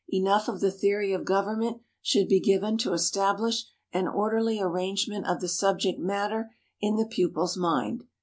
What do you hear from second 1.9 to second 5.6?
should be given to establish an orderly arrangement of the